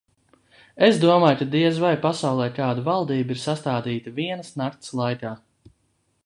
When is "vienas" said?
4.21-4.51